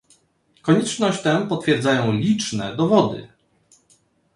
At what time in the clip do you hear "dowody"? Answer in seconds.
2.75-3.27